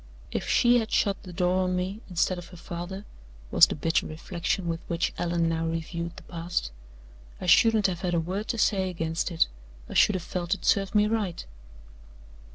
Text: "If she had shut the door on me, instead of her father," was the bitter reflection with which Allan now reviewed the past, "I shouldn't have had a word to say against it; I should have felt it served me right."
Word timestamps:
"If 0.31 0.47
she 0.49 0.79
had 0.79 0.89
shut 0.91 1.21
the 1.21 1.31
door 1.31 1.59
on 1.65 1.75
me, 1.75 2.01
instead 2.09 2.39
of 2.39 2.47
her 2.47 2.57
father," 2.57 3.05
was 3.51 3.67
the 3.67 3.75
bitter 3.75 4.07
reflection 4.07 4.67
with 4.67 4.79
which 4.87 5.13
Allan 5.19 5.47
now 5.47 5.67
reviewed 5.67 6.17
the 6.17 6.23
past, 6.23 6.71
"I 7.39 7.45
shouldn't 7.45 7.85
have 7.85 8.01
had 8.01 8.15
a 8.15 8.19
word 8.19 8.47
to 8.47 8.57
say 8.57 8.89
against 8.89 9.29
it; 9.29 9.45
I 9.87 9.93
should 9.93 10.15
have 10.15 10.23
felt 10.23 10.55
it 10.55 10.65
served 10.65 10.95
me 10.95 11.05
right." 11.05 11.45